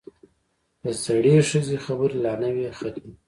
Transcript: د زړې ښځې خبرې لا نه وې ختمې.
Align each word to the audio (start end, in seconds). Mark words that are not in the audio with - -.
د 0.83 0.85
زړې 1.03 1.35
ښځې 1.49 1.77
خبرې 1.85 2.17
لا 2.25 2.33
نه 2.41 2.49
وې 2.55 2.65
ختمې. 2.79 3.13